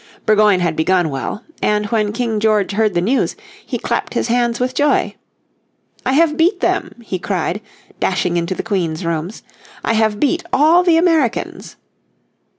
[0.25, 4.59] Burgoyne had begun well, and when King George heard the news he clapped his hands
[4.59, 5.13] with joy.
[6.03, 7.61] "I have beat them," he cried,
[7.99, 9.43] dashing into the queen's rooms,
[9.85, 11.75] "I have beat all the Americans."